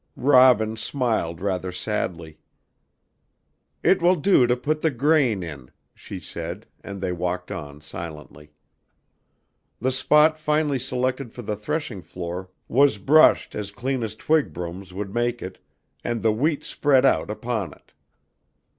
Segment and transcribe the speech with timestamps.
[0.15, 2.39] Robin smiled rather sadly.
[3.83, 8.51] "It will do to put the grain in," she said, and they walked on silently.
[9.79, 14.91] The spot finally selected for the threshing floor was brushed as clean as twig brooms
[14.91, 15.59] would make it,
[16.03, 17.93] and the wheat spread out upon it.